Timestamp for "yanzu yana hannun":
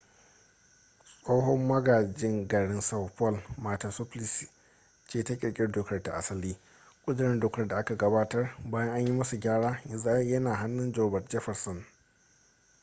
9.85-10.93